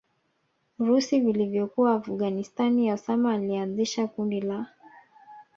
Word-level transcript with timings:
urusi 0.79 1.19
vilivyokuwa 1.21 1.93
Afghanstani 1.95 2.93
Osama 2.93 3.33
alianzisha 3.33 4.07
kundi 4.07 4.41
la 4.41 4.65